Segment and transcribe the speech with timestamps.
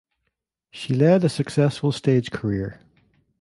[0.71, 2.79] She led a successful stage career.